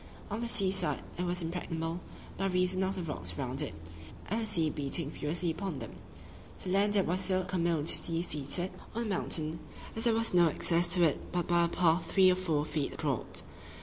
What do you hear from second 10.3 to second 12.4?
no access to it but by a path three or